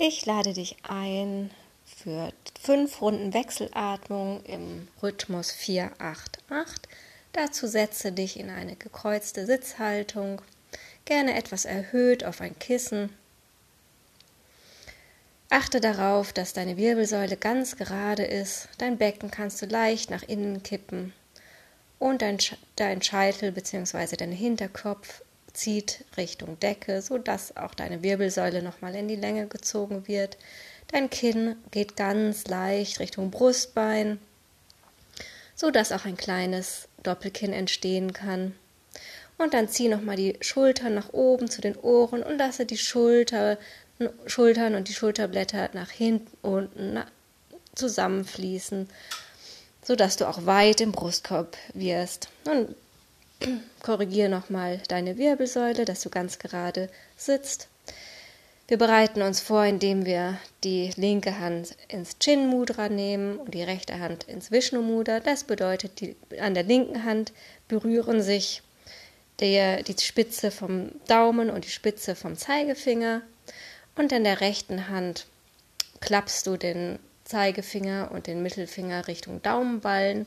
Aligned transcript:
Ich 0.00 0.26
lade 0.26 0.52
dich 0.52 0.76
ein 0.84 1.50
für 1.84 2.32
fünf 2.62 3.02
Runden 3.02 3.34
Wechselatmung 3.34 4.44
im 4.44 4.86
Rhythmus 5.02 5.50
488. 5.50 6.82
Dazu 7.32 7.66
setze 7.66 8.12
dich 8.12 8.38
in 8.38 8.48
eine 8.48 8.76
gekreuzte 8.76 9.44
Sitzhaltung, 9.44 10.40
gerne 11.04 11.36
etwas 11.36 11.64
erhöht 11.64 12.22
auf 12.22 12.40
ein 12.40 12.56
Kissen. 12.60 13.12
Achte 15.50 15.80
darauf, 15.80 16.32
dass 16.32 16.52
deine 16.52 16.76
Wirbelsäule 16.76 17.36
ganz 17.36 17.74
gerade 17.74 18.22
ist. 18.22 18.68
Dein 18.78 18.98
Becken 18.98 19.32
kannst 19.32 19.60
du 19.62 19.66
leicht 19.66 20.10
nach 20.10 20.22
innen 20.22 20.62
kippen 20.62 21.12
und 21.98 22.22
dein, 22.22 22.38
dein 22.76 23.02
Scheitel 23.02 23.50
bzw. 23.50 24.14
dein 24.14 24.30
Hinterkopf 24.30 25.22
zieht 25.58 26.04
Richtung 26.16 26.58
Decke, 26.60 27.02
sodass 27.02 27.56
auch 27.56 27.74
deine 27.74 28.02
Wirbelsäule 28.02 28.62
nochmal 28.62 28.94
in 28.94 29.08
die 29.08 29.16
Länge 29.16 29.48
gezogen 29.48 30.06
wird. 30.06 30.38
Dein 30.88 31.10
Kinn 31.10 31.56
geht 31.70 31.96
ganz 31.96 32.46
leicht 32.46 33.00
Richtung 33.00 33.30
Brustbein, 33.30 34.18
sodass 35.54 35.92
auch 35.92 36.04
ein 36.04 36.16
kleines 36.16 36.88
Doppelkinn 37.02 37.52
entstehen 37.52 38.12
kann. 38.12 38.54
Und 39.36 39.52
dann 39.52 39.68
zieh 39.68 39.88
nochmal 39.88 40.16
die 40.16 40.36
Schultern 40.40 40.94
nach 40.94 41.12
oben 41.12 41.50
zu 41.50 41.60
den 41.60 41.76
Ohren 41.76 42.22
und 42.22 42.38
lasse 42.38 42.64
die 42.64 42.78
Schulter, 42.78 43.58
Schultern 44.26 44.76
und 44.76 44.88
die 44.88 44.94
Schulterblätter 44.94 45.70
nach 45.72 45.90
hinten 45.90 46.36
unten 46.42 47.02
zusammenfließen, 47.74 48.88
sodass 49.82 50.16
du 50.16 50.28
auch 50.28 50.46
weit 50.46 50.80
im 50.80 50.92
Brustkorb 50.92 51.56
wirst. 51.74 52.28
Und 52.44 52.74
Korrigiere 53.82 54.28
nochmal 54.28 54.80
deine 54.88 55.16
Wirbelsäule, 55.18 55.84
dass 55.84 56.02
du 56.02 56.10
ganz 56.10 56.38
gerade 56.38 56.88
sitzt. 57.16 57.68
Wir 58.66 58.76
bereiten 58.76 59.22
uns 59.22 59.40
vor, 59.40 59.64
indem 59.64 60.04
wir 60.04 60.38
die 60.62 60.90
linke 60.96 61.38
Hand 61.38 61.74
ins 61.88 62.18
Chin 62.18 62.48
Mudra 62.48 62.90
nehmen 62.90 63.38
und 63.38 63.54
die 63.54 63.62
rechte 63.62 63.98
Hand 63.98 64.24
ins 64.24 64.50
Vishnu 64.50 64.82
Mudra. 64.82 65.20
Das 65.20 65.44
bedeutet, 65.44 66.00
die, 66.00 66.16
an 66.38 66.52
der 66.52 66.64
linken 66.64 67.04
Hand 67.04 67.32
berühren 67.66 68.20
sich 68.20 68.62
der, 69.40 69.82
die 69.82 69.96
Spitze 69.98 70.50
vom 70.50 70.90
Daumen 71.06 71.48
und 71.48 71.64
die 71.64 71.70
Spitze 71.70 72.14
vom 72.14 72.36
Zeigefinger. 72.36 73.22
Und 73.96 74.12
in 74.12 74.24
der 74.24 74.42
rechten 74.42 74.88
Hand 74.88 75.26
klappst 76.00 76.46
du 76.46 76.58
den 76.58 76.98
Zeigefinger 77.24 78.10
und 78.12 78.26
den 78.26 78.42
Mittelfinger 78.42 79.08
Richtung 79.08 79.40
Daumenballen 79.42 80.26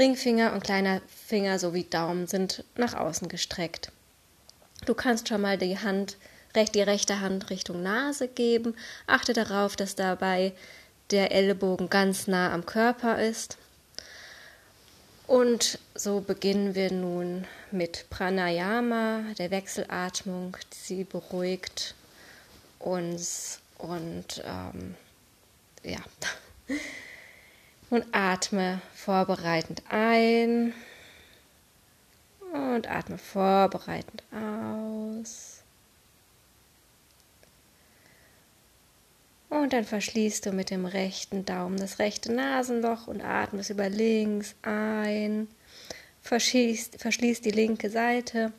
Ringfinger 0.00 0.54
und 0.54 0.64
kleiner 0.64 1.02
Finger 1.06 1.58
sowie 1.58 1.84
Daumen 1.84 2.26
sind 2.26 2.64
nach 2.74 2.94
außen 2.94 3.28
gestreckt. 3.28 3.92
Du 4.86 4.94
kannst 4.94 5.28
schon 5.28 5.42
mal 5.42 5.58
die 5.58 5.78
Hand, 5.78 6.16
die 6.56 6.80
rechte 6.80 7.20
Hand 7.20 7.50
Richtung 7.50 7.82
Nase 7.82 8.26
geben. 8.26 8.74
Achte 9.06 9.34
darauf, 9.34 9.76
dass 9.76 9.96
dabei 9.96 10.52
der 11.10 11.32
Ellenbogen 11.32 11.90
ganz 11.90 12.26
nah 12.26 12.50
am 12.50 12.64
Körper 12.64 13.22
ist. 13.22 13.58
Und 15.26 15.78
so 15.94 16.20
beginnen 16.20 16.74
wir 16.74 16.90
nun 16.90 17.46
mit 17.70 18.06
Pranayama, 18.08 19.20
der 19.36 19.50
Wechselatmung. 19.50 20.56
Sie 20.70 21.04
beruhigt 21.04 21.94
uns 22.78 23.60
und 23.76 24.42
ähm, 24.46 24.94
ja. 25.84 26.00
Und 27.90 28.06
atme 28.12 28.80
vorbereitend 28.94 29.82
ein 29.88 30.72
und 32.52 32.88
atme 32.88 33.18
vorbereitend 33.18 34.22
aus. 34.32 35.62
Und 39.48 39.72
dann 39.72 39.84
verschließt 39.84 40.46
du 40.46 40.52
mit 40.52 40.70
dem 40.70 40.86
rechten 40.86 41.44
Daumen 41.44 41.76
das 41.76 41.98
rechte 41.98 42.32
Nasenloch 42.32 43.08
und 43.08 43.20
atmest 43.20 43.70
über 43.70 43.88
links 43.88 44.54
ein. 44.62 45.48
Verschließt, 46.22 47.00
verschließt 47.00 47.44
die 47.44 47.50
linke 47.50 47.90
Seite, 47.90 48.52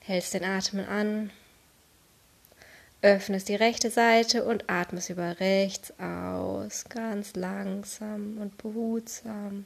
hältst 0.00 0.32
den 0.32 0.44
Atem 0.44 0.80
an 0.88 1.30
öffnest 3.02 3.48
die 3.48 3.54
rechte 3.54 3.90
Seite 3.90 4.44
und 4.44 4.68
atmest 4.68 5.10
über 5.10 5.38
rechts 5.40 5.92
aus, 6.00 6.84
ganz 6.88 7.34
langsam 7.34 8.38
und 8.38 8.58
behutsam. 8.58 9.64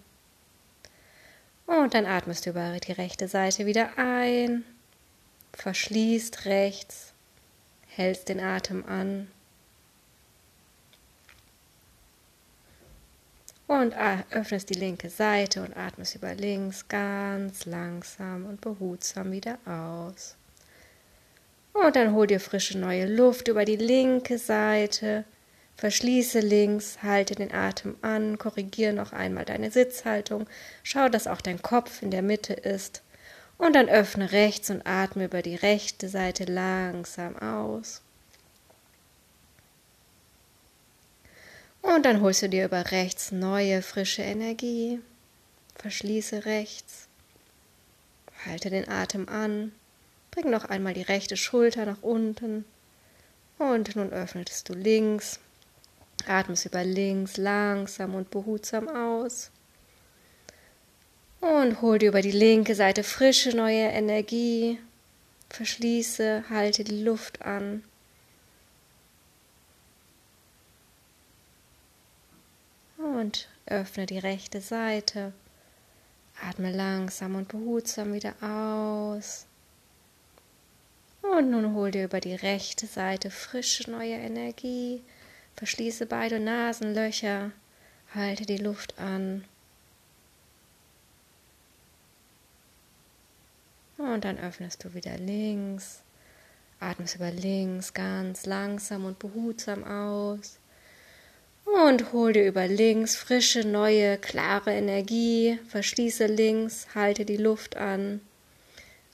Und 1.67 1.95
dann 1.95 2.07
atmest 2.07 2.45
du 2.45 2.51
über 2.51 2.79
die 2.79 2.93
rechte 2.93 3.29
Seite 3.29 3.65
wieder 3.65 3.97
ein, 3.97 4.65
verschließt 5.55 6.45
rechts, 6.45 7.13
hältst 7.89 8.29
den 8.29 8.41
Atem 8.41 8.85
an 8.87 9.29
und 13.67 13.95
öffnest 14.31 14.69
die 14.69 14.79
linke 14.79 15.09
Seite 15.09 15.63
und 15.63 15.75
atmest 15.77 16.15
über 16.15 16.35
links 16.35 16.87
ganz 16.89 17.65
langsam 17.65 18.45
und 18.45 18.61
behutsam 18.61 19.33
wieder 19.33 19.59
aus. 19.65 20.37
Und 21.73 21.97
dann 21.97 22.13
hol 22.13 22.27
dir 22.27 22.41
frische 22.41 22.79
neue 22.79 23.07
Luft 23.07 23.49
über 23.49 23.65
die 23.65 23.77
linke 23.77 24.39
Seite. 24.39 25.25
Verschließe 25.77 26.41
links, 26.41 27.03
halte 27.03 27.35
den 27.35 27.53
Atem 27.53 27.97
an, 28.03 28.39
korrigiere 28.39 28.93
noch 28.93 29.13
einmal 29.13 29.45
deine 29.45 29.71
Sitzhaltung, 29.71 30.47
schau, 30.83 31.09
dass 31.09 31.27
auch 31.27 31.41
dein 31.41 31.63
Kopf 31.63 32.03
in 32.03 32.11
der 32.11 32.23
Mitte 32.23 32.53
ist. 32.53 33.03
Und 33.59 33.75
dann 33.75 33.89
öffne 33.89 34.33
rechts 34.33 34.71
und 34.71 34.87
atme 34.87 35.25
über 35.25 35.43
die 35.43 35.57
rechte 35.57 36.09
Seite 36.09 36.45
langsam 36.45 37.37
aus. 37.37 38.03
Und 41.81 42.07
dann 42.07 42.21
holst 42.21 42.43
du 42.43 42.49
dir 42.49 42.65
über 42.67 42.93
rechts 42.93 43.33
neue, 43.33 43.83
frische 43.83 44.23
Energie. 44.23 45.01
Verschließe 45.77 46.45
rechts. 46.45 47.09
Halte 48.47 48.71
den 48.71 48.89
Atem 48.89 49.29
an. 49.29 49.73
Bring 50.33 50.51
noch 50.51 50.65
einmal 50.65 50.95
die 50.95 51.03
rechte 51.03 51.37
Schulter 51.37 51.85
nach 51.87 52.03
unten. 52.03 52.65
Und 53.59 53.95
nun 53.95 54.11
öffnetest 54.11 54.69
du 54.69 54.73
links. 54.73 55.39
Atmest 56.27 56.65
über 56.67 56.83
links 56.83 57.37
langsam 57.37 58.15
und 58.15 58.31
behutsam 58.31 58.89
aus. 58.89 59.51
Und 61.41 61.83
hol 61.83 61.99
dir 61.99 62.09
über 62.09 62.23
die 62.23 62.31
linke 62.31 62.75
Seite 62.75 63.05
frische 63.05 63.55
neue 63.55 63.89
Energie. 63.89 64.79
Verschließe, 65.51 66.45
halte 66.49 66.83
die 66.83 67.03
Luft 67.03 67.43
an. 67.43 67.85
Und 72.97 73.49
öffne 73.67 74.07
die 74.07 74.19
rechte 74.19 74.63
Seite. 74.63 75.35
Atme 76.49 76.73
langsam 76.73 77.35
und 77.35 77.49
behutsam 77.49 78.15
wieder 78.15 78.35
aus. 78.41 79.47
Und 81.23 81.51
nun 81.51 81.75
hol 81.75 81.91
dir 81.91 82.05
über 82.05 82.21
die 82.21 82.35
rechte 82.35 82.87
Seite 82.87 83.31
frische 83.31 83.91
neue 83.91 84.15
Energie. 84.17 85.03
Verschließe 85.57 86.07
beide 86.07 86.41
Nasenlöcher. 86.41 87.53
Halte 88.15 88.45
die 88.45 88.59
Luft 88.59 88.99
an. 88.99 89.45
Und 93.97 94.25
dann 94.25 94.39
öffnest 94.39 94.85
du 94.85 94.95
wieder 94.95 95.17
links. 95.17 96.03
Atmest 96.81 97.15
über 97.15 97.31
links 97.31 97.95
ganz 97.95 98.45
langsam 98.45 99.05
und 99.05 99.21
behutsam 99.21 99.85
aus. 99.85 100.59
Und 101.65 102.13
hol 102.13 102.33
dir 102.33 102.47
über 102.47 102.67
links 102.67 103.15
frische, 103.15 103.65
neue, 103.65 104.19
klare 104.19 104.73
Energie. 104.73 105.61
Verschließe 105.69 106.27
links, 106.27 106.89
halte 106.95 107.25
die 107.25 107.37
Luft 107.37 107.77
an. 107.77 108.21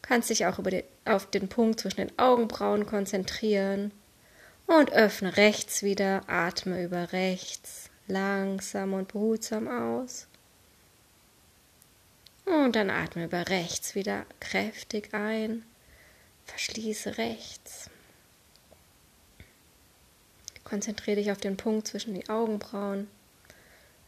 Kannst 0.08 0.30
dich 0.30 0.46
auch 0.46 0.58
den, 0.62 0.84
auf 1.04 1.30
den 1.30 1.48
Punkt 1.48 1.80
zwischen 1.80 1.98
den 1.98 2.18
Augenbrauen 2.18 2.86
konzentrieren 2.86 3.92
und 4.66 4.90
öffne 4.90 5.36
rechts 5.36 5.82
wieder, 5.82 6.22
atme 6.28 6.82
über 6.82 7.12
rechts 7.12 7.90
langsam 8.06 8.94
und 8.94 9.08
behutsam 9.08 9.68
aus. 9.68 10.26
Und 12.46 12.74
dann 12.74 12.88
atme 12.88 13.26
über 13.26 13.50
rechts 13.50 13.94
wieder 13.94 14.24
kräftig 14.40 15.12
ein, 15.12 15.62
verschließe 16.46 17.18
rechts. 17.18 17.90
Konzentriere 20.64 21.16
dich 21.16 21.30
auf 21.32 21.38
den 21.38 21.58
Punkt 21.58 21.86
zwischen 21.86 22.14
die 22.14 22.30
Augenbrauen. 22.30 23.08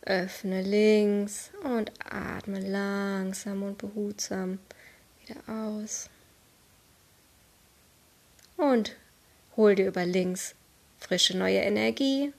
Öffne 0.01 0.63
links 0.63 1.51
und 1.63 1.93
atme 2.03 2.61
langsam 2.61 3.63
und 3.63 3.77
behutsam 3.77 4.61
wieder 5.31 5.41
aus. 5.49 6.09
Und 8.57 8.97
hol 9.57 9.75
dir 9.75 9.89
über 9.89 10.05
links 10.05 10.55
frische 10.99 11.37
neue 11.37 11.61
Energie. 11.61 12.33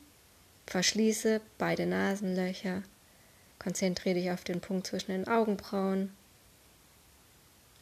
Verschließe 0.68 1.42
beide 1.58 1.86
Nasenlöcher. 1.86 2.84
Konzentriere 3.60 4.16
dich 4.16 4.32
auf 4.32 4.44
den 4.44 4.62
Punkt 4.62 4.88
zwischen 4.88 5.12
den 5.12 5.28
Augenbrauen. 5.28 6.12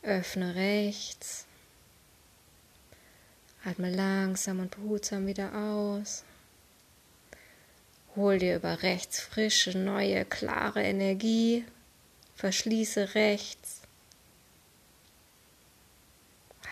Öffne 0.02 0.56
rechts. 0.56 1.46
Atme 3.66 3.94
langsam 3.94 4.60
und 4.60 4.72
behutsam 4.72 5.28
wieder 5.28 5.54
aus. 5.54 6.24
Hol 8.16 8.40
dir 8.40 8.56
über 8.56 8.82
rechts 8.82 9.20
frische, 9.20 9.78
neue, 9.78 10.26
klare 10.26 10.82
Energie. 10.82 11.66
Verschließe 12.36 13.16
rechts. 13.16 13.79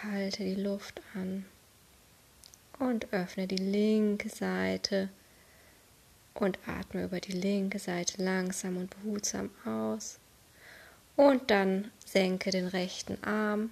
Halte 0.04 0.44
die 0.44 0.56
Luft 0.56 1.02
an 1.16 1.46
und 2.80 3.12
öffne 3.12 3.48
die 3.48 3.58
linke 3.58 4.30
Seite 4.30 5.10
und 6.36 6.60
atme 6.68 7.04
über 7.04 7.20
die 7.20 7.32
linke 7.32 7.80
Seite 7.80 8.22
langsam 8.22 8.78
und 8.78 8.90
behutsam 8.90 9.50
aus. 9.66 10.20
Und 11.16 11.50
dann 11.50 11.92
senke 12.06 12.52
den 12.52 12.68
rechten 12.68 13.24
Arm 13.24 13.72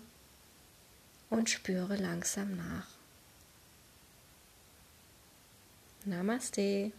und 1.29 1.49
spüre 1.49 1.95
langsam 1.95 2.57
nach. 2.57 2.87
Namaste. 6.05 6.91